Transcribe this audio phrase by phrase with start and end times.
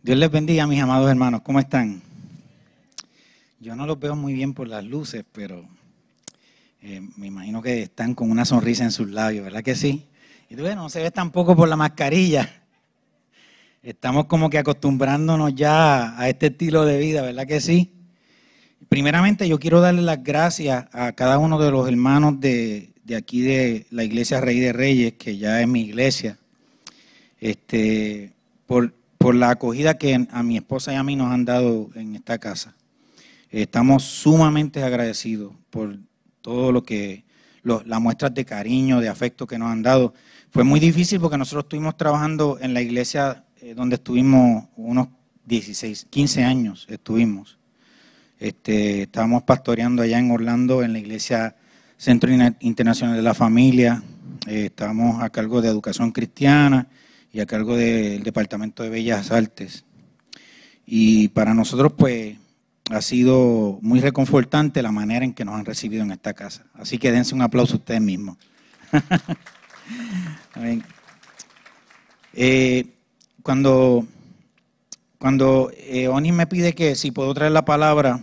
[0.00, 1.40] Dios les bendiga, mis amados hermanos.
[1.42, 2.00] ¿Cómo están?
[3.58, 5.64] Yo no los veo muy bien por las luces, pero
[6.80, 10.06] eh, me imagino que están con una sonrisa en sus labios, ¿verdad que sí?
[10.48, 12.62] Y bueno, no se ve tampoco por la mascarilla.
[13.82, 17.90] Estamos como que acostumbrándonos ya a este estilo de vida, ¿verdad que sí?
[18.88, 23.40] Primeramente yo quiero darle las gracias a cada uno de los hermanos de, de aquí
[23.40, 26.38] de la iglesia Rey de Reyes, que ya es mi iglesia,
[27.40, 28.32] este,
[28.68, 32.14] por por la acogida que a mi esposa y a mí nos han dado en
[32.14, 32.74] esta casa.
[33.50, 35.98] Estamos sumamente agradecidos por
[36.40, 37.24] todo lo que,
[37.62, 40.14] las muestras de cariño, de afecto que nos han dado.
[40.50, 45.08] Fue muy difícil porque nosotros estuvimos trabajando en la iglesia eh, donde estuvimos unos
[45.46, 47.58] 16, 15 años estuvimos.
[48.38, 51.56] Este, estábamos pastoreando allá en Orlando en la iglesia
[51.96, 54.02] Centro Internacional de la Familia.
[54.46, 56.86] Eh, estábamos a cargo de educación cristiana
[57.32, 59.84] y a cargo del Departamento de Bellas Artes.
[60.86, 62.36] Y para nosotros, pues,
[62.90, 66.64] ha sido muy reconfortante la manera en que nos han recibido en esta casa.
[66.74, 68.36] Así que dense un aplauso ustedes mismos.
[72.40, 72.84] Eh,
[73.42, 74.06] cuando
[75.18, 78.22] cuando eh, Oni me pide que si puedo traer la palabra,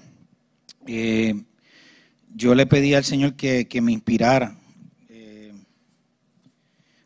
[0.86, 1.44] eh,
[2.34, 4.56] yo le pedí al Señor que, que me inspirara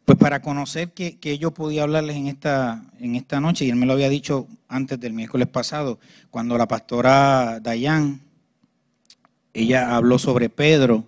[0.10, 3.86] pues para conocer que, yo podía hablarles en esta, en esta noche, y él me
[3.86, 6.00] lo había dicho antes del miércoles pasado,
[6.32, 8.20] cuando la pastora Dayan,
[9.54, 11.06] ella habló sobre Pedro,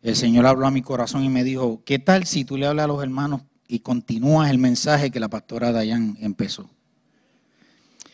[0.00, 2.84] el Señor habló a mi corazón y me dijo, ¿qué tal si tú le hablas
[2.84, 6.70] a los hermanos y continúas el mensaje que la pastora Dayan empezó?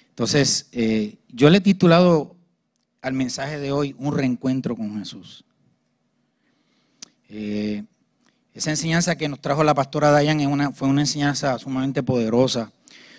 [0.08, 2.36] Entonces, eh, yo le he titulado
[3.03, 5.44] al mensaje de hoy Un reencuentro con Jesús.
[7.28, 7.84] Eh,
[8.55, 12.70] esa enseñanza que nos trajo la pastora Dayan fue una enseñanza sumamente poderosa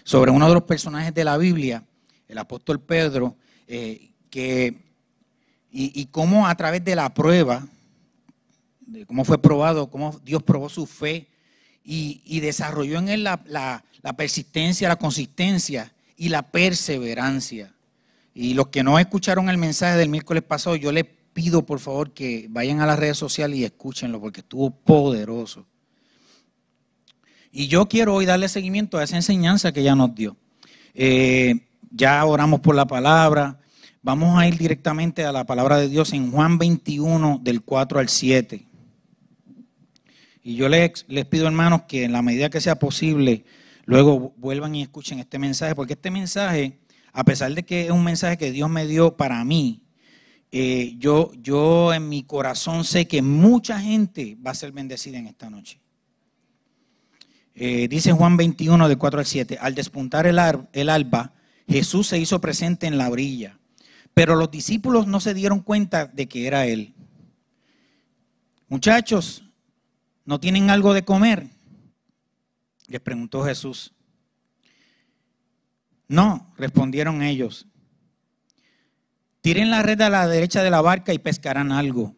[0.03, 1.83] sobre uno de los personajes de la Biblia,
[2.27, 3.35] el apóstol Pedro,
[3.67, 4.77] eh, que,
[5.71, 7.67] y, cómo a través de la prueba,
[9.07, 11.27] cómo fue probado, cómo Dios probó su fe
[11.83, 13.83] y, desarrolló en él la,
[14.15, 17.73] persistencia, la consistencia y la perseverancia.
[18.35, 22.13] Y los que no escucharon el mensaje del miércoles pasado, yo les pido por favor
[22.13, 25.65] que vayan a las redes sociales y escúchenlo porque estuvo poderoso.
[27.51, 30.37] Y yo quiero hoy darle seguimiento a esa enseñanza que ella nos dio.
[30.93, 33.59] Eh, ya oramos por la palabra.
[34.01, 38.09] Vamos a ir directamente a la palabra de Dios en Juan 21, del 4 al
[38.09, 38.67] 7.
[40.43, 43.45] Y yo les, les pido, hermanos, que en la medida que sea posible,
[43.85, 46.79] luego vuelvan y escuchen este mensaje, porque este mensaje,
[47.13, 49.82] a pesar de que es un mensaje que Dios me dio para mí,
[50.55, 55.25] eh, yo, yo en mi corazón sé que mucha gente va a ser bendecida en
[55.25, 55.79] esta noche.
[57.55, 60.39] Eh, dice Juan 21, de 4 al 7, al despuntar el,
[60.73, 61.33] el alba,
[61.67, 63.57] Jesús se hizo presente en la orilla,
[64.13, 66.93] pero los discípulos no se dieron cuenta de que era Él.
[68.69, 69.43] Muchachos,
[70.23, 71.47] ¿no tienen algo de comer?
[72.89, 73.91] Les preguntó Jesús.
[76.07, 77.65] No, respondieron ellos.
[79.43, 82.15] Tiren la red a la derecha de la barca y pescarán algo.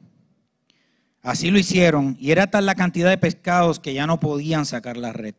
[1.24, 4.96] Así lo hicieron y era tal la cantidad de pescados que ya no podían sacar
[4.96, 5.34] la red.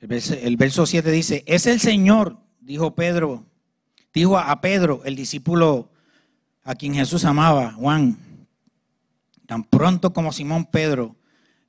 [0.00, 3.46] El verso, 7 dice, es el Señor, dijo Pedro,
[4.12, 5.92] dijo a Pedro, el discípulo
[6.64, 8.18] a quien Jesús amaba, Juan.
[9.46, 11.14] Tan pronto como Simón Pedro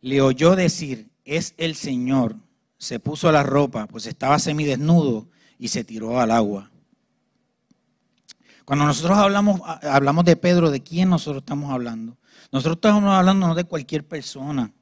[0.01, 2.37] le oyó decir, es el Señor,
[2.79, 5.29] se puso la ropa, pues estaba semidesnudo
[5.59, 6.71] y se tiró al agua.
[8.67, 12.17] Cuando nosotros hablamos, hablamos de Pedro, ¿de quién nosotros estamos hablando?
[12.51, 14.73] Nosotros estamos hablando no de cualquier persona.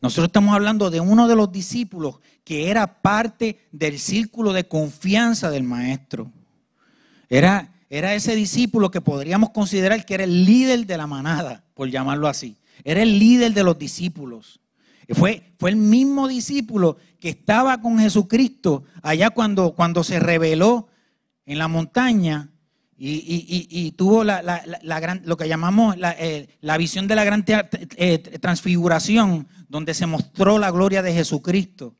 [0.00, 5.52] Nosotros estamos hablando de uno de los discípulos que era parte del círculo de confianza
[5.52, 6.32] del maestro.
[7.28, 11.88] Era, era ese discípulo que podríamos considerar que era el líder de la manada, por
[11.88, 12.56] llamarlo así.
[12.82, 14.58] Era el líder de los discípulos.
[15.10, 20.88] Fue, fue el mismo discípulo que estaba con Jesucristo allá cuando, cuando se reveló
[21.46, 22.51] en la montaña
[23.04, 24.40] y, tuvo la,
[25.00, 30.58] gran, lo que llamamos eh, la, visión de la gran eh, transfiguración, donde se mostró
[30.60, 31.96] la gloria de Jesucristo.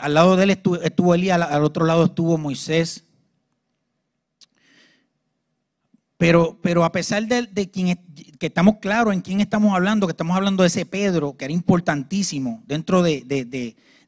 [0.00, 3.04] Al lado de él estuvo, Elías, al, otro lado estuvo Moisés.
[6.18, 7.98] Pero, a pesar de, de quien,
[8.38, 11.54] que estamos claros en quién estamos hablando, que estamos hablando de ese Pedro, que era
[11.54, 13.24] importantísimo dentro de,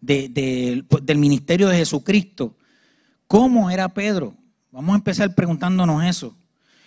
[0.02, 2.54] del ministerio de Jesucristo,
[3.26, 4.36] ¿cómo era Pedro?
[4.76, 6.36] Vamos a empezar preguntándonos eso.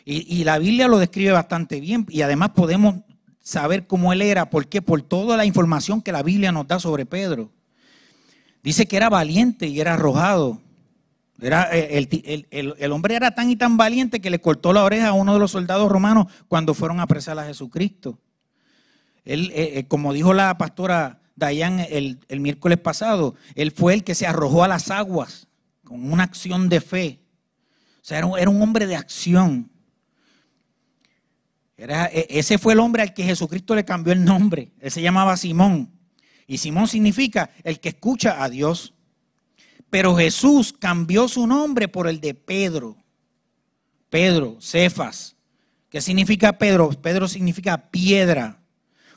[0.05, 2.97] Y, la Biblia lo describe bastante bien y además podemos
[3.39, 4.51] saber cómo él era.
[4.51, 4.79] ¿Por qué?
[4.79, 7.51] Por toda la información que la Biblia nos da sobre Pedro.
[8.61, 10.61] Dice que era valiente y era arrojado.
[11.41, 12.07] Era, eh,
[12.51, 15.39] el, hombre era tan y tan valiente que le cortó la oreja a uno de
[15.39, 18.19] los soldados romanos cuando fueron a apresar a Jesucristo.
[19.25, 24.13] Él, eh, eh, como dijo la pastora Dayan el, miércoles pasado, él fue el que
[24.13, 25.47] se arrojó a las aguas
[25.83, 27.28] con una acción de fe.
[28.01, 29.69] O sea, era un, hombre de acción.
[31.77, 34.71] Era, e, ese fue el hombre al que Jesucristo le cambió el nombre.
[34.79, 35.91] Él se llamaba Simón.
[36.47, 38.93] Y Simón significa el que escucha a Dios.
[39.89, 42.97] Pero Jesús cambió su nombre por el de Pedro.
[44.09, 45.35] Pedro, Cefas.
[45.89, 46.89] ¿Qué significa Pedro?
[46.89, 48.59] Pedro significa piedra.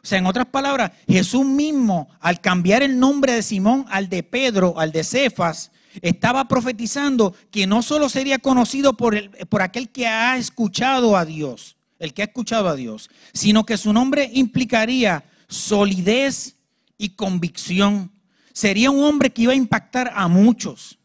[0.03, 4.23] O sea, en otras palabras, Jesús mismo, al cambiar el nombre de Simón al de
[4.23, 9.91] Pedro, al de Cefas, estaba profetizando que no solo sería conocido por, el, por aquel
[9.91, 14.31] que ha escuchado a Dios, el que ha escuchado a Dios, sino que su nombre
[14.33, 16.57] implicaría solidez
[16.97, 18.11] y convicción.
[18.53, 20.99] Sería un hombre que iba a impactar a muchos.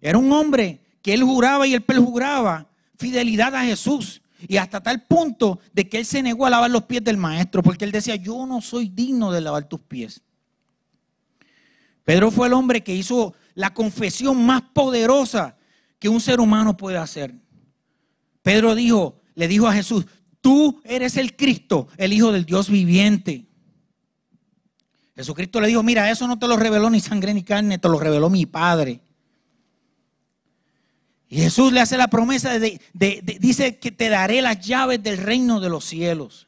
[0.00, 4.22] Era un hombre que él juraba y él perjuraba fidelidad a Jesús.
[4.46, 7.62] Y hasta tal punto de que él se negó a lavar los pies del maestro,
[7.62, 10.20] porque él decía, yo no soy digno de lavar tus pies.
[12.04, 15.56] Pedro fue el hombre que hizo la confesión más poderosa
[15.98, 17.34] que un ser humano puede hacer.
[18.42, 20.06] Pedro dijo, le dijo a Jesús,
[20.40, 23.46] tú eres el Cristo, el Hijo del Dios viviente.
[25.16, 27.98] Jesucristo le dijo, mira, eso no te lo reveló ni sangre ni carne, te lo
[27.98, 29.00] reveló mi Padre.
[31.28, 32.80] Y Jesús le hace la promesa de,
[33.40, 36.46] dice que te daré las llaves del reino de los cielos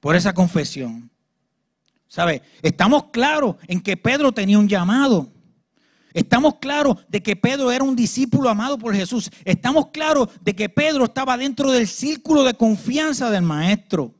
[0.00, 1.10] por esa confesión.
[2.08, 2.42] ¿Sabe?
[2.62, 5.30] Estamos claros en que Pedro tenía un llamado.
[6.18, 9.30] Estamos claros de que Pedro era un discípulo amado por Jesús.
[9.44, 14.12] Estamos claros de que Pedro estaba dentro del círculo de confianza del maestro.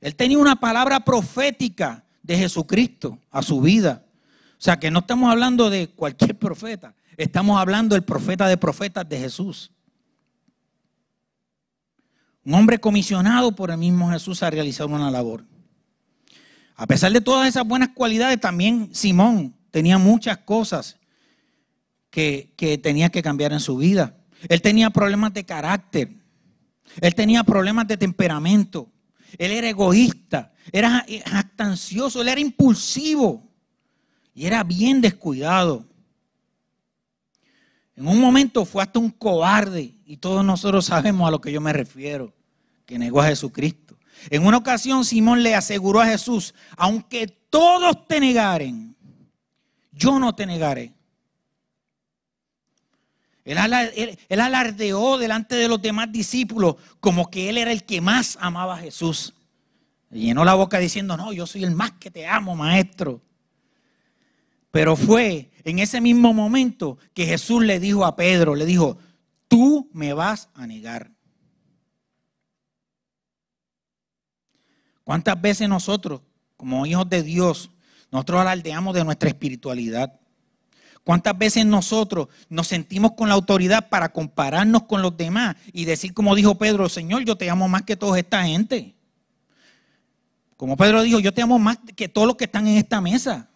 [0.00, 4.06] Él tenía una palabra profética de Jesucristo a su vida.
[4.52, 6.94] O sea que no estamos hablando de cualquier profeta.
[7.18, 9.70] Estamos hablando del profeta de profetas de Jesús.
[12.42, 15.44] Un hombre comisionado por el mismo Jesús a realizar una labor.
[16.74, 21.00] A pesar de todas esas buenas cualidades, también Simón tenía muchas cosas
[22.08, 24.16] que, que tenía que cambiar en su vida.
[24.48, 26.12] Él tenía problemas de carácter.
[27.00, 28.88] Él tenía problemas de temperamento.
[29.36, 30.52] Él era egoísta.
[30.70, 32.22] Era jactancioso.
[32.22, 33.50] Él era impulsivo.
[34.32, 35.84] Y era bien descuidado.
[37.96, 41.60] En un momento fue hasta un cobarde y todos nosotros sabemos a lo que yo
[41.60, 42.32] me refiero,
[42.86, 43.98] que negó a Jesucristo.
[44.30, 48.93] En una ocasión Simón le aseguró a Jesús, aunque todos te negaren,
[49.94, 50.92] yo no te negaré.
[53.44, 53.58] Él,
[54.40, 58.78] alardeó delante de los demás discípulos como que él era el que más amaba a
[58.78, 59.34] Jesús.
[60.10, 63.20] llenó la boca diciendo, no, yo soy el más que te amo, maestro.
[64.70, 68.98] Pero fue en ese mismo momento que Jesús le dijo a Pedro, le dijo,
[69.46, 71.12] tú me vas a negar.
[75.04, 76.22] ¿Cuántas veces nosotros,
[76.56, 77.70] como hijos de Dios,
[78.14, 80.20] nosotros alardeamos de nuestra espiritualidad?
[81.02, 86.14] ¿Cuántas veces nosotros nos sentimos con la autoridad para compararnos con los demás y decir
[86.14, 88.94] como dijo Pedro, Señor, yo te amo más que toda esta gente?
[90.56, 93.50] Como Pedro dijo, yo te amo más que todos los que están en esta mesa.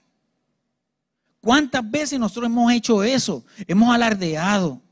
[1.41, 3.45] ¿Cuántas veces nosotros hemos hecho eso?
[3.69, 4.83] Hemos alardeado.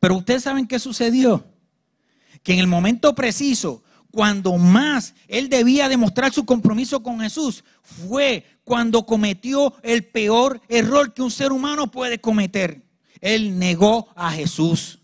[0.00, 1.46] Pero ustedes saben qué sucedió.
[2.42, 8.44] Que en el momento preciso, cuando más él debía demostrar su compromiso con Jesús, fue
[8.64, 12.82] cuando cometió el peor error que un ser humano puede cometer.
[13.20, 14.98] Él negó a Jesús.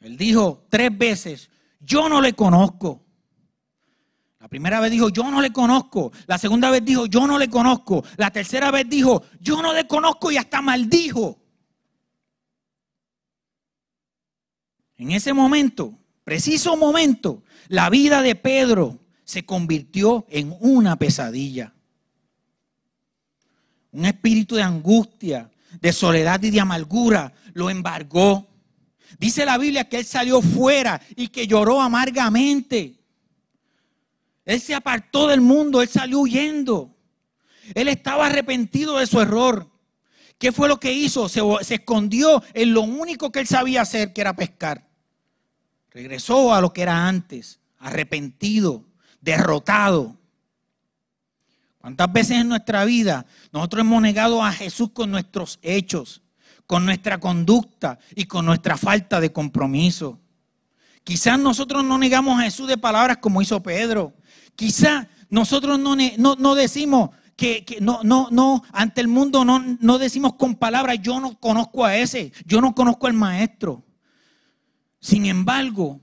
[0.00, 1.50] Él dijo tres veces,
[1.80, 3.04] yo no le conozco.
[4.40, 6.12] La primera vez dijo, yo no le conozco.
[6.26, 8.04] La segunda vez dijo, yo no le conozco.
[8.16, 11.38] La tercera vez dijo, yo no le conozco y hasta maldijo.
[14.96, 21.72] En ese momento, preciso momento, la vida de Pedro se convirtió en una pesadilla.
[23.92, 25.50] Un espíritu de angustia,
[25.80, 28.48] de soledad y de amargura lo embargó.
[29.18, 32.98] Dice la Biblia que él salió fuera y que lloró amargamente.
[34.44, 36.96] Él se apartó del mundo, él salió huyendo.
[37.74, 39.70] Él estaba arrepentido de su error.
[40.38, 41.28] ¿Qué fue lo que hizo?
[41.28, 44.88] Se, escondió en lo único que él sabía hacer, que era pescar.
[45.92, 48.84] Regresó a lo que era antes, arrepentido,
[49.20, 50.16] derrotado.
[51.78, 56.22] ¿Cuántas veces en nuestra vida nosotros hemos negado a Jesús con nuestros hechos,
[56.66, 60.18] con nuestra conducta y con nuestra falta de compromiso?
[61.04, 64.14] Quizás nosotros no negamos a Jesús de palabras como hizo Pedro.
[64.54, 70.34] Quizás nosotros no, no, decimos que, no, no, no, ante el mundo no, no decimos
[70.34, 73.84] con palabras, yo no conozco a ese, yo no conozco al maestro.
[75.02, 76.00] Sin embargo,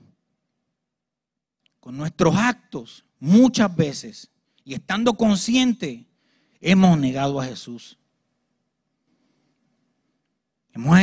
[1.80, 4.30] con nuestros actos, muchas veces,
[4.62, 6.02] y estando conscientes,
[6.60, 7.98] hemos negado a Jesús.
[10.74, 10.98] Hemos,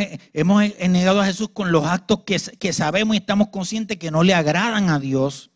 [0.89, 4.36] negado a Jesús con los actos que, que sabemos y estamos conscientes que no le
[4.36, 5.50] agradan a Dios.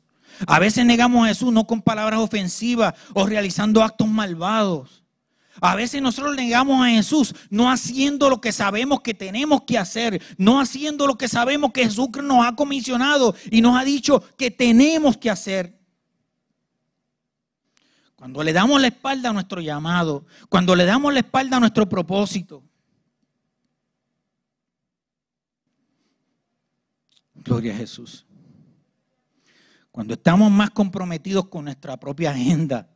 [0.48, 5.01] A veces negamos a Jesús no con palabras ofensivas o realizando actos malvados.
[5.64, 10.20] A veces nosotros negamos a Jesús no haciendo lo que sabemos que tenemos que hacer,
[10.38, 14.50] no haciendo lo que sabemos que Jesús nos ha comisionado y nos ha dicho que
[14.50, 15.80] tenemos que hacer.
[18.16, 21.88] Cuando le damos la espalda a nuestro llamado, cuando le damos la espalda a nuestro
[21.88, 22.64] propósito.
[27.36, 28.26] Gloria a Jesús.
[29.92, 32.91] Cuando estamos más comprometidos con nuestra propia agenda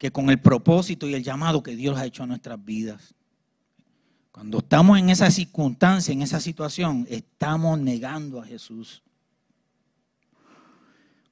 [0.00, 3.14] que con el propósito y el llamado que Dios ha hecho a nuestras vidas.
[4.32, 9.02] Cuando estamos en esa circunstancia, en esa situación, estamos negando a Jesús.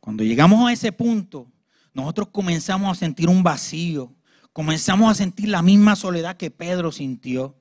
[0.00, 1.50] Cuando llegamos a ese punto,
[1.94, 4.12] nosotros comenzamos a sentir un vacío,
[4.52, 7.56] comenzamos a sentir la misma soledad que Pedro sintió.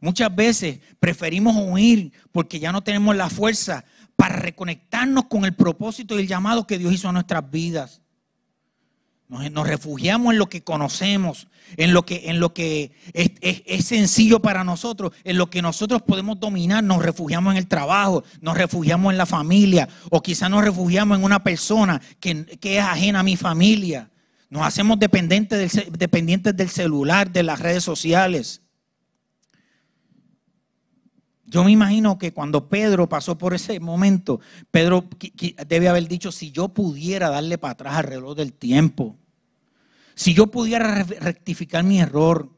[0.00, 3.84] Muchas veces preferimos huir porque ya no tenemos la fuerza
[4.16, 8.00] para reconectarnos con el propósito y el llamado que Dios hizo a nuestras vidas.
[9.28, 14.40] Nos, refugiamos en lo que conocemos, en lo que, en lo que es, es, sencillo
[14.40, 16.82] para nosotros, en lo que nosotros podemos dominar.
[16.82, 21.24] Nos refugiamos en el trabajo, nos refugiamos en la familia, o quizás nos refugiamos en
[21.24, 24.10] una persona que, que es ajena a mi familia.
[24.48, 28.62] Nos hacemos dependientes del, dependientes del celular, de las redes sociales.
[31.50, 34.38] Yo me imagino que cuando Pedro pasó por ese momento,
[34.70, 35.08] Pedro
[35.66, 39.16] debe haber dicho, si yo pudiera darle para atrás al reloj del tiempo,
[40.14, 42.50] si yo pudiera rectificar mi error,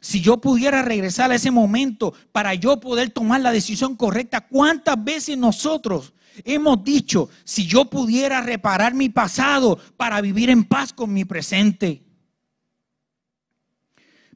[0.00, 5.02] si yo pudiera regresar a ese momento para yo poder tomar la decisión correcta, ¿cuántas
[5.02, 6.12] veces nosotros
[6.42, 12.02] hemos dicho, si yo pudiera reparar mi pasado para vivir en paz con mi presente?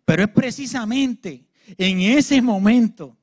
[0.05, 3.18] Pero es precisamente en ese momento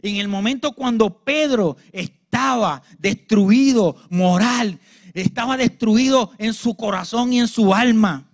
[0.00, 4.78] en el momento cuando Pedro estaba destruido moral,
[5.12, 8.28] estaba destruido en su corazón y en su alma.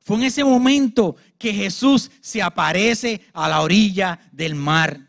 [0.00, 5.08] Fue en ese momento que Jesús se aparece a la orilla del mar.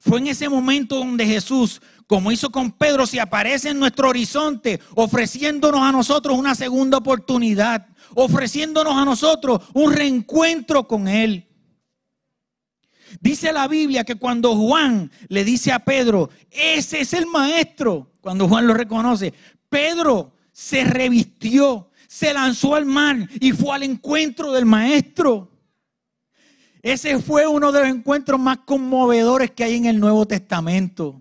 [0.00, 4.80] Fue en ese momento donde Jesús, como hizo con Pedro, se aparece en nuestro horizonte,
[4.94, 11.45] ofreciéndonos a nosotros una segunda oportunidad, ofreciéndonos a nosotros un reencuentro con Él.
[13.20, 18.48] Dice la Biblia que cuando Juan le dice a Pedro, ese es el maestro, cuando
[18.48, 19.32] Juan lo reconoce,
[19.68, 25.50] Pedro se revistió, se lanzó al mar y fue al encuentro del maestro.
[26.82, 31.20] Ese fue uno de los encuentros más conmovedores que hay en el Nuevo Testamento.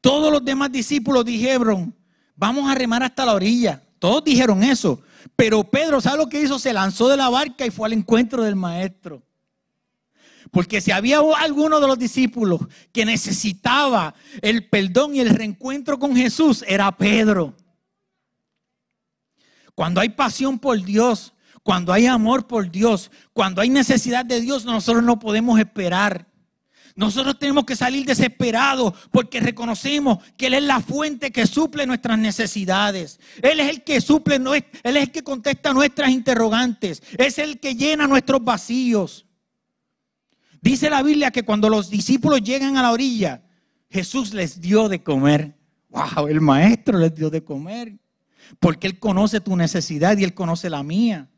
[0.00, 1.92] Todos los demás discípulos dijeron,
[2.36, 3.82] vamos a remar hasta la orilla.
[3.98, 5.02] Todos dijeron eso.
[5.34, 6.60] Pero Pedro, ¿sabe lo que hizo?
[6.60, 9.25] Se lanzó de la barca y fue al encuentro del maestro.
[10.50, 12.60] Porque si había alguno de los discípulos
[12.92, 17.54] que necesitaba el perdón y el reencuentro con Jesús, era Pedro.
[19.74, 24.64] Cuando hay pasión por Dios, cuando hay amor por Dios, cuando hay necesidad de Dios,
[24.64, 26.26] nosotros no podemos esperar.
[26.94, 32.18] Nosotros tenemos que salir desesperados porque reconocemos que Él es la fuente que suple nuestras
[32.18, 33.20] necesidades.
[33.42, 37.02] Él es el que suple, Él es el que contesta nuestras interrogantes.
[37.18, 39.25] Es el que llena nuestros vacíos.
[40.60, 43.42] Dice la Biblia que cuando los discípulos llegan a la orilla,
[43.90, 45.56] Jesús les dio de comer.
[45.90, 47.96] Wow, el maestro les dio de comer.
[48.60, 51.28] Porque Él conoce tu necesidad y Él conoce la mía.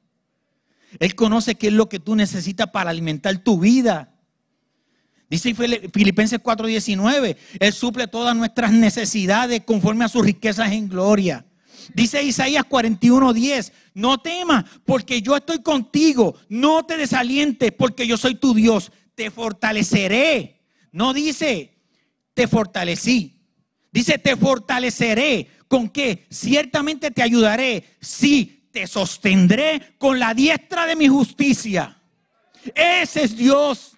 [0.99, 4.15] Él conoce qué es lo que tú necesitas para alimentar tu vida.
[5.31, 11.45] Dice Filipenses 4:19, Él suple todas nuestras necesidades conforme a sus riquezas en gloria.
[11.95, 18.35] Dice Isaías 41:10, no temas porque yo estoy contigo, no te desalientes porque yo soy
[18.35, 20.61] tu Dios, te fortaleceré.
[20.93, 21.77] No dice,
[22.35, 23.43] te fortalecí.
[23.91, 25.49] Dice, te fortaleceré.
[25.67, 26.29] ¿Con qué?
[26.31, 27.97] Ciertamente te ayudaré.
[28.01, 32.01] Sí, te sostendré con la diestra de mi justicia.
[32.77, 33.97] Ese es Dios.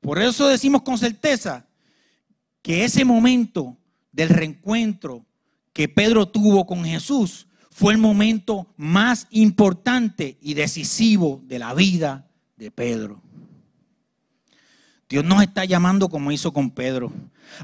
[0.00, 1.66] Por eso decimos con certeza
[2.62, 3.76] que ese momento
[4.12, 5.26] del reencuentro
[5.72, 12.22] que Pedro tuvo con Jesús fue el momento más importante y decisivo de la vida
[12.56, 13.20] de Pedro.
[15.08, 17.12] Dios nos está llamando como hizo con Pedro,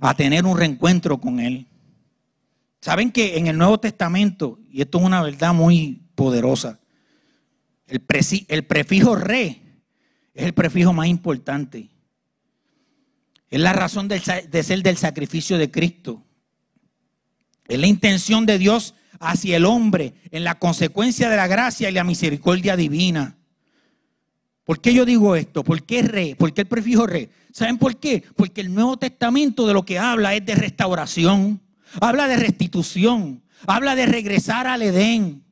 [0.00, 1.66] a tener un reencuentro con Él.
[2.80, 6.78] Saben que en el Nuevo Testamento, y esto es una verdad muy poderosa,
[7.88, 8.00] el,
[8.64, 9.62] prefijo re
[10.34, 11.90] es el prefijo más importante.
[13.50, 16.24] Es la razón de ser del sacrificio de Cristo.
[17.68, 21.92] Es la intención de Dios hacia el hombre en la consecuencia de la gracia y
[21.92, 23.36] la misericordia divina.
[24.64, 25.64] ¿Por qué yo digo esto?
[25.64, 26.36] ¿Por qué re?
[26.36, 27.30] ¿Por qué el prefijo re?
[27.52, 28.22] ¿Saben por qué?
[28.36, 31.60] Porque el Nuevo Testamento de lo que habla es de restauración,
[32.00, 35.44] habla de restitución, habla de regresar al Edén,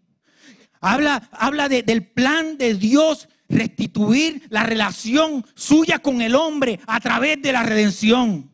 [0.81, 7.43] habla, habla del plan de Dios restituir la relación suya con el hombre a través
[7.43, 8.49] de la redención.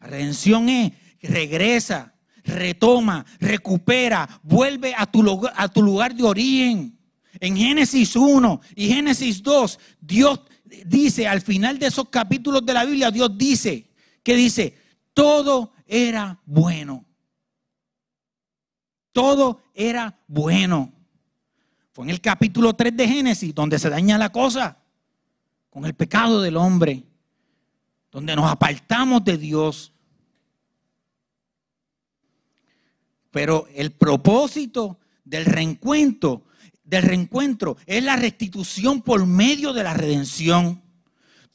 [0.00, 0.92] La redención es
[1.22, 6.98] regresa, retoma, recupera, vuelve a tu, lugar, a tu lugar de origen.
[7.40, 10.40] En Génesis 1 y Génesis 2, Dios
[10.86, 13.90] dice, al final de esos capítulos de la Biblia, Dios dice,
[14.22, 14.76] que dice,
[15.14, 17.04] todo era bueno.
[19.12, 20.92] Todo era bueno.
[21.92, 24.78] Fue en el capítulo 3 de Génesis donde se daña la cosa
[25.68, 27.02] con el pecado del hombre,
[28.10, 29.92] donde nos apartamos de Dios.
[33.30, 36.44] Pero el propósito del reencuentro
[36.84, 40.82] del reencuentro es la restitución por medio de la redención.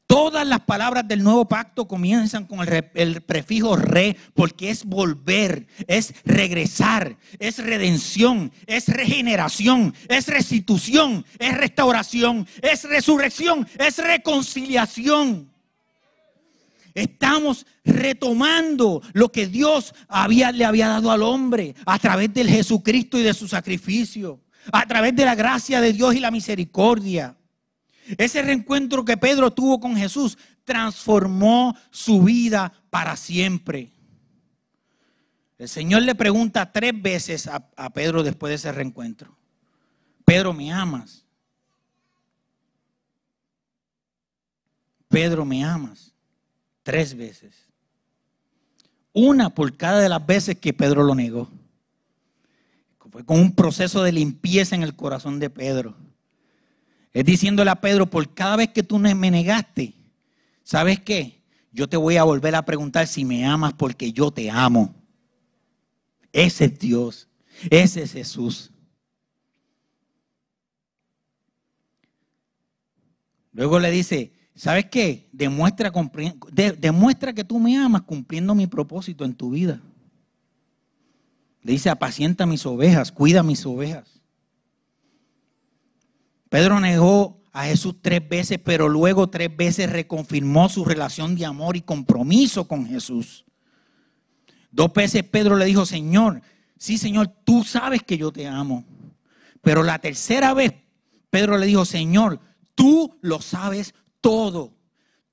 [0.08, 6.14] Todas las palabras del nuevo pacto comienzan con el, prefijo re, porque es volver, es
[6.24, 15.52] regresar, es redención, es regeneración, es restitución, es restauración, es resurrección, es reconciliación.
[16.94, 19.94] Estamos retomando lo que Dios
[20.54, 24.40] le había dado al hombre a través del Jesucristo y de su sacrificio
[24.72, 27.36] a través de la gracia de Dios y la misericordia.
[28.18, 33.92] Ese reencuentro que Pedro tuvo con Jesús transformó su vida para siempre.
[35.58, 39.36] El Señor le pregunta tres veces a, Pedro después de ese reencuentro.
[40.24, 41.26] Pedro, ¿me amas?
[45.08, 46.14] Pedro, ¿me amas?
[46.84, 47.56] Tres veces.
[49.14, 51.50] Una por cada de las veces que Pedro lo negó.
[53.12, 55.96] Fue con un proceso de limpieza en el corazón de Pedro.
[57.14, 59.96] Es diciéndole a Pedro, por cada vez que tú me negaste,
[60.64, 61.42] ¿sabes qué?
[61.72, 64.96] Yo te voy a volver a preguntar si me amas porque yo te amo.
[66.32, 67.28] Ese es Dios.
[67.70, 68.72] Ese es Jesús.
[73.52, 75.30] Luego le dice, ¿sabes qué?
[75.32, 75.92] Demuestra,
[76.78, 79.82] demuestra que tú me amas cumpliendo mi propósito en tu vida.
[81.68, 84.22] Dice, apacienta mis ovejas, cuida mis ovejas.
[86.48, 91.76] Pedro negó a Jesús tres veces, pero luego tres veces reconfirmó su relación de amor
[91.76, 93.44] y compromiso con Jesús.
[94.72, 96.42] Dos veces Pedro le dijo, Señor,
[96.78, 98.86] sí Señor, tú sabes que yo te amo.
[99.62, 100.74] Pero la tercera vez
[101.30, 102.40] Pedro le dijo, Señor,
[102.76, 104.74] tú lo sabes todo.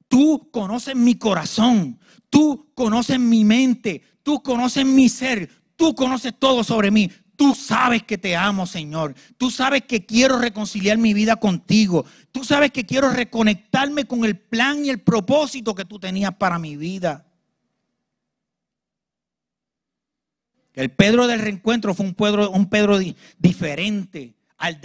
[0.08, 6.62] Tú conoces mi corazón, tú conoces mi mente, tú conoces mi ser, Tú conoces todo
[6.64, 7.10] sobre mí.
[7.36, 9.14] Tú sabes que te amo, Señor.
[9.36, 12.04] Tú sabes que quiero reconciliar mi vida contigo.
[12.30, 16.58] Tú sabes que quiero reconectarme con el plan y el propósito que tú tenías para
[16.58, 17.26] mi vida.
[20.74, 22.98] El Pedro del reencuentro fue un Pedro, un Pedro
[23.38, 24.80] diferente al,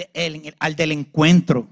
[0.60, 1.68] al del encuentro.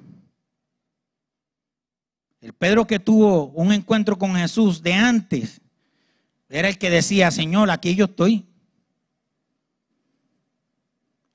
[2.40, 5.60] El Pedro que tuvo un encuentro con Jesús de antes
[6.50, 8.46] era el que decía, Señor, aquí yo estoy.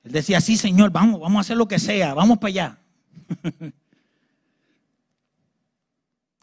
[0.03, 2.77] Él decía, sí, Señor, vamos, vamos a hacer lo que sea, vamos para allá.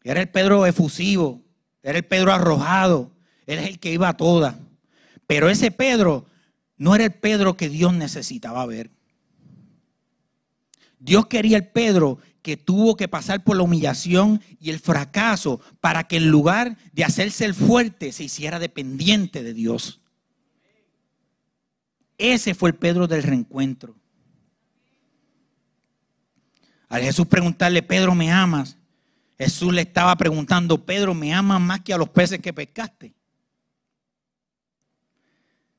[0.02, 1.42] era el Pedro efusivo,
[1.82, 3.10] era el Pedro arrojado,
[3.46, 4.56] era el que iba a todas.
[5.26, 6.26] Pero ese Pedro
[6.76, 8.90] no era el Pedro que Dios necesitaba ver.
[10.98, 16.04] Dios quería el Pedro que tuvo que pasar por la humillación y el fracaso para
[16.04, 19.99] que en lugar de hacerse el fuerte se hiciera dependiente de Dios.
[22.20, 23.96] Ese fue el Pedro del reencuentro.
[26.90, 28.76] Al Jesús preguntarle, Pedro, ¿me amas?
[29.38, 33.14] Jesús le estaba preguntando, Pedro, ¿me amas más que a los peces que pescaste?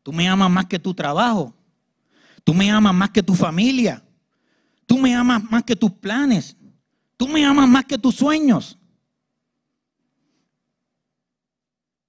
[0.01, 1.53] Tú me amas más que tu trabajo.
[2.43, 4.03] Tú me amas más que tu familia.
[4.87, 6.57] Tú me amas más que tus planes.
[7.17, 8.79] Tú me amas más que tus sueños.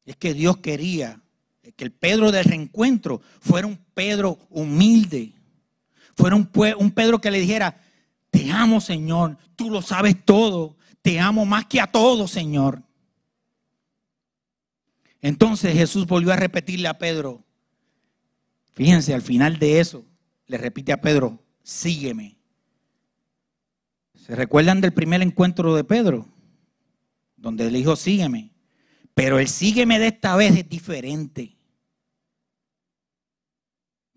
[0.07, 1.21] Es que Dios quería
[1.71, 5.33] que el Pedro del reencuentro fuera un Pedro humilde,
[6.17, 7.81] fuera un, Pedro que le dijera,
[8.31, 12.83] te amo Señor, tú lo sabes todo, te amo más que a todo Señor.
[15.21, 17.45] Entonces Jesús volvió a repetirle a Pedro,
[18.75, 20.05] fíjense, al final de eso,
[20.47, 22.37] le repite a Pedro, sígueme.
[24.17, 26.29] ¿Se recuerdan del primer encuentro de Pedro?
[27.37, 28.52] Donde le dijo, sígueme.
[29.15, 31.57] Pero el sígueme de esta vez es diferente.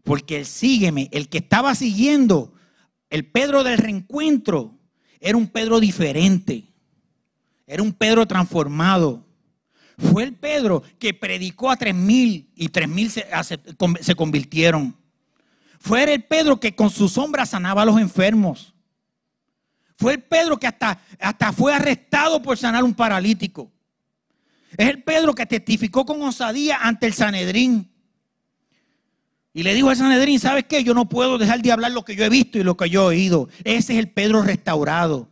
[0.03, 2.53] Porque el sígueme, el que estaba siguiendo,
[3.10, 4.77] el Pedro del reencuentro,
[5.19, 6.63] era un Pedro diferente.
[7.65, 9.25] Era un Pedro transformado.
[9.97, 13.25] Fue el Pedro que predicó a tres mil y tres mil se,
[14.15, 14.95] convirtieron.
[15.79, 18.73] Fue el Pedro que con su sombra sanaba a los enfermos.
[19.97, 23.71] Fue el Pedro que hasta, hasta fue arrestado por sanar un paralítico.
[24.77, 27.91] Es el Pedro que testificó con osadía ante el Sanedrín.
[29.53, 30.83] Y le dijo al Sanedrín, ¿sabes qué?
[30.83, 33.03] Yo no puedo dejar de hablar lo que yo he visto y lo que yo
[33.03, 33.47] he oído.
[33.63, 35.29] Ese es el Pedro restaurado.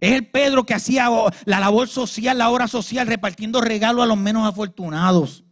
[0.00, 1.08] Es el Pedro que hacía
[1.46, 5.42] la labor social, la obra social, repartiendo regalos a los menos afortunados.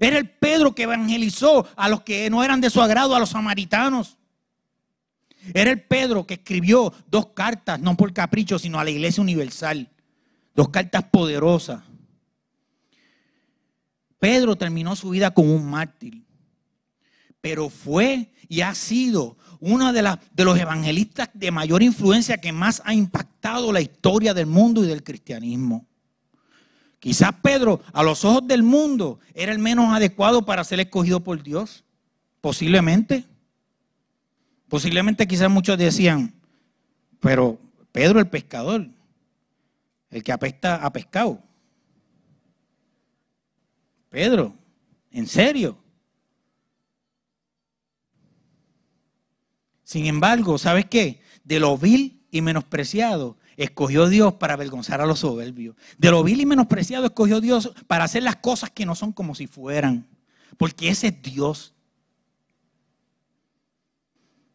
[0.00, 3.30] Era el Pedro que evangelizó a los que no eran de su agrado, a los
[3.30, 4.18] samaritanos.
[5.54, 9.90] Era el Pedro que escribió dos cartas, no por capricho, sino a la iglesia universal.
[10.54, 11.82] Dos cartas poderosas.
[14.18, 16.22] Pedro terminó su vida como un mártir,
[17.40, 20.02] pero fue y ha sido uno de,
[20.44, 25.02] los evangelistas de mayor influencia que más ha impactado la historia del mundo y del
[25.02, 25.86] cristianismo.
[27.00, 31.42] Quizás Pedro, a los ojos del mundo, era el menos adecuado para ser escogido por
[31.42, 31.84] Dios.
[32.40, 33.24] Posiblemente.
[34.68, 36.34] Posiblemente quizás muchos decían,
[37.20, 37.58] pero
[37.90, 38.86] Pedro el pescador,
[40.10, 41.42] el que apesta a pescado.
[44.10, 44.54] Pedro,
[45.10, 45.78] ¿en serio?
[49.84, 51.20] Sin embargo, ¿sabes qué?
[51.44, 55.76] De lo vil y menospreciado, escogió Dios para avergonzar a los soberbios.
[55.96, 59.34] De lo vil y menospreciado escogió Dios para hacer las cosas que no son como
[59.34, 60.06] si fueran.
[60.56, 61.74] Porque ese es Dios.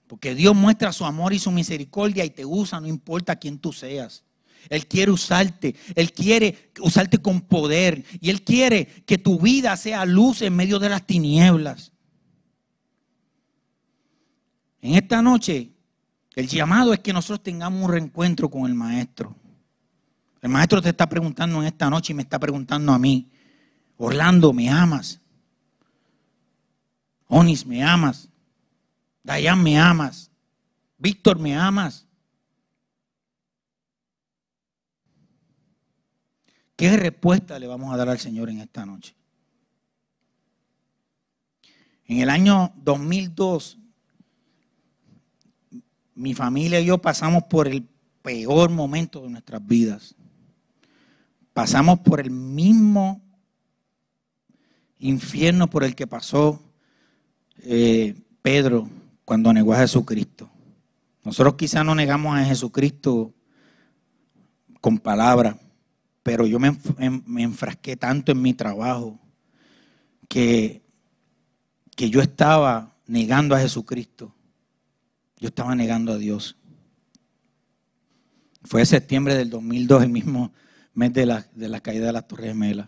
[0.08, 3.74] Porque Dios muestra su amor y su misericordia y te usa, no importa quién tú
[3.74, 4.24] seas.
[4.70, 10.06] Él quiere usarte, Él quiere usarte con poder y Él quiere que tu vida sea
[10.06, 11.92] luz en medio de las tinieblas.
[14.82, 15.72] En esta noche,
[16.36, 19.36] el llamado es que nosotros tengamos un reencuentro con el Maestro.
[20.42, 23.32] El Maestro te está preguntando en esta noche y me está preguntando a mí,
[23.98, 25.22] Orlando, ¿me amas?
[27.28, 28.28] Onis, ¿me amas?
[29.24, 30.30] Dayan, ¿me amas?
[30.98, 32.06] Víctor, ¿me amas?
[36.84, 39.16] ¿Qué respuesta le vamos a dar al Señor en esta noche?
[42.06, 43.78] En el año 2002,
[46.16, 47.88] mi familia y yo pasamos por el
[48.22, 50.14] peor momento de nuestras vidas.
[51.54, 53.22] Pasamos por el mismo
[55.00, 56.62] infierno por el que pasó
[57.60, 58.90] eh, Pedro
[59.24, 60.50] cuando negó a Jesucristo.
[61.24, 63.32] Nosotros quizás no negamos a Jesucristo
[64.82, 65.56] con palabras,
[66.24, 66.78] pero yo me,
[67.28, 69.20] me, enfrasqué tanto en mi trabajo
[70.30, 70.82] que,
[71.96, 74.34] que yo estaba negando a Jesucristo.
[75.38, 76.56] Yo estaba negando a Dios.
[78.64, 80.54] Fue septiembre del 2002, el mismo
[80.94, 82.88] mes de la, de la caída de las Torres Gemelas.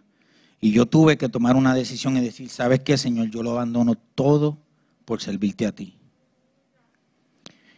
[0.61, 3.29] Y yo tuve que tomar una decisión y decir, ¿sabes qué, Señor?
[3.29, 4.57] Yo lo abandono todo
[5.03, 5.97] por servirte a ti.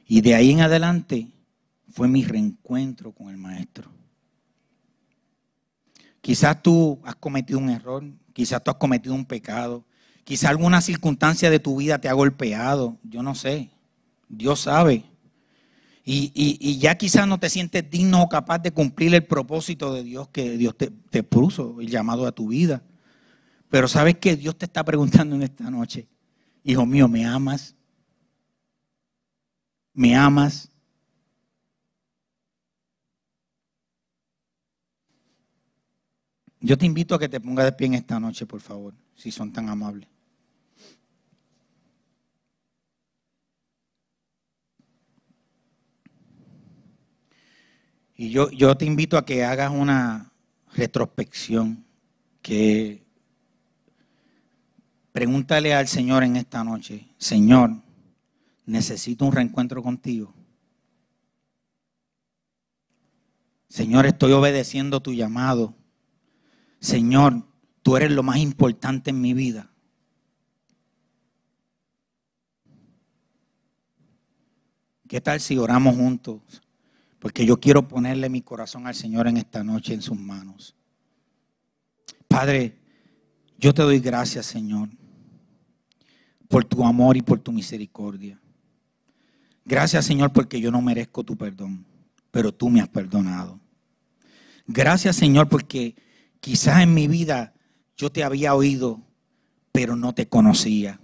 [0.06, 1.32] Y de ahí en adelante
[1.89, 3.91] fue mi reencuentro con el Maestro.
[6.28, 9.86] Quizás tú has cometido un error, quizás tú has cometido un pecado,
[10.26, 13.70] quizás alguna circunstancia de tu vida te ha golpeado, yo no sé,
[14.28, 15.06] Dios sabe.
[16.04, 20.28] Y, ya quizás no te sientes digno o capaz de cumplir el propósito de Dios
[20.28, 22.84] que Dios te, te puso, el llamado a tu vida.
[23.70, 26.10] Pero sabes que Dios te está preguntando en esta noche,
[26.62, 27.74] hijo mío, ¿me amas?
[29.94, 30.70] ¿Me amas?
[36.60, 39.32] Yo te invito a que te pongas de pie en esta noche, por favor, si
[39.32, 40.10] son tan amables.
[48.15, 50.32] Y yo, yo te invito a que hagas una
[50.74, 51.86] retrospección,
[52.41, 53.06] que
[55.12, 57.76] pregúntale al Señor en esta noche, Señor,
[58.65, 60.34] necesito un reencuentro contigo.
[63.70, 65.76] Señor, estoy obedeciendo tu llamado.
[66.80, 67.44] Señor,
[67.84, 69.72] tú eres lo más importante en mi vida.
[75.08, 76.42] ¿Qué tal si oramos juntos?
[77.20, 80.76] Porque yo quiero ponerle mi corazón al Señor en esta noche en sus manos.
[82.28, 82.78] Padre,
[83.60, 84.90] Yo te doy gracias, Señor,
[86.48, 88.40] por tu amor y por tu misericordia.
[89.66, 91.84] Gracias, Señor, porque yo no merezco tu perdón,
[92.30, 93.60] pero tú me has perdonado.
[94.68, 95.96] Gracias, Señor, porque
[96.39, 97.54] quizás en mi vida
[97.95, 99.02] yo te había oído,
[99.71, 101.00] pero no te conocía.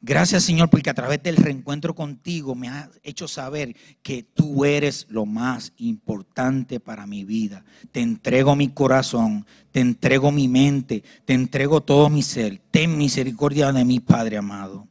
[0.00, 5.06] Gracias Señor porque a través del reencuentro contigo me has hecho saber que tú eres
[5.08, 7.64] lo más importante para mi vida.
[7.90, 12.60] Te entrego mi corazón, te entrego mi mente, te entrego todo mi ser.
[12.70, 14.86] Ten misericordia de mi Padre amado.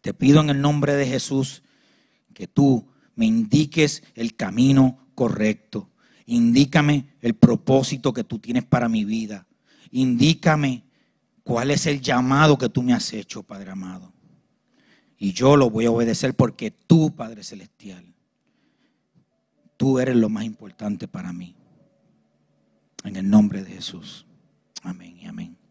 [0.00, 1.62] Te pido en el nombre de Jesús
[2.32, 5.88] que tú me indiques el camino correcto.
[6.26, 9.46] Indícame el propósito que tú tienes para mi vida.
[9.90, 10.84] Indícame
[11.42, 14.12] cuál es el llamado que tú me has hecho, Padre amado.
[15.18, 18.04] Y yo lo voy a obedecer porque tú, Padre Celestial,
[19.76, 21.54] tú eres lo más importante para mí.
[23.04, 24.26] En el nombre de Jesús.
[24.82, 25.63] Amén y amén.